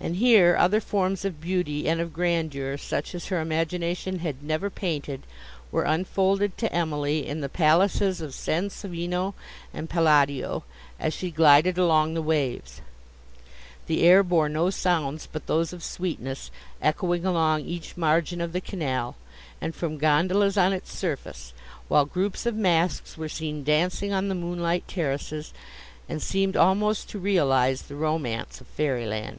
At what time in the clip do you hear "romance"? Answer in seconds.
27.94-28.60